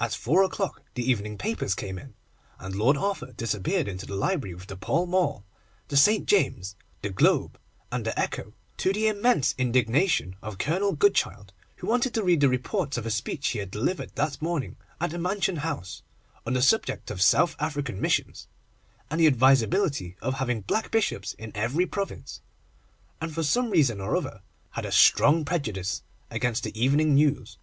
At 0.00 0.12
four 0.12 0.42
o'clock 0.42 0.82
the 0.94 1.08
evening 1.08 1.38
papers 1.38 1.76
came 1.76 1.96
in, 1.96 2.14
and 2.58 2.74
Lord 2.74 2.96
Arthur 2.96 3.30
disappeared 3.30 3.86
into 3.86 4.04
the 4.04 4.16
library 4.16 4.52
with 4.52 4.66
the 4.66 4.76
Pall 4.76 5.06
Mall, 5.06 5.44
the 5.86 5.96
St. 5.96 6.26
James's, 6.26 6.74
the 7.02 7.10
Globe, 7.10 7.56
and 7.92 8.04
the 8.04 8.18
Echo, 8.18 8.54
to 8.78 8.92
the 8.92 9.06
immense 9.06 9.54
indignation 9.56 10.34
of 10.42 10.58
Colonel 10.58 10.90
Goodchild, 10.90 11.52
who 11.76 11.86
wanted 11.86 12.14
to 12.14 12.24
read 12.24 12.40
the 12.40 12.48
reports 12.48 12.96
of 12.96 13.06
a 13.06 13.12
speech 13.12 13.50
he 13.50 13.60
had 13.60 13.70
delivered 13.70 14.16
that 14.16 14.42
morning 14.42 14.74
at 15.00 15.10
the 15.10 15.20
Mansion 15.20 15.58
House, 15.58 16.02
on 16.44 16.54
the 16.54 16.60
subject 16.60 17.08
of 17.12 17.22
South 17.22 17.54
African 17.60 18.00
Missions, 18.00 18.48
and 19.08 19.20
the 19.20 19.28
advisability 19.28 20.16
of 20.20 20.34
having 20.34 20.62
black 20.62 20.90
Bishops 20.90 21.32
in 21.34 21.52
every 21.54 21.86
province, 21.86 22.40
and 23.20 23.32
for 23.32 23.44
some 23.44 23.70
reason 23.70 24.00
or 24.00 24.16
other 24.16 24.42
had 24.70 24.84
a 24.84 24.90
strong 24.90 25.44
prejudice 25.44 26.02
against 26.28 26.64
the 26.64 26.76
Evening 26.76 27.14
News. 27.14 27.56